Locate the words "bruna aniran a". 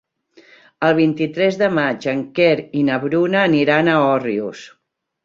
3.05-3.99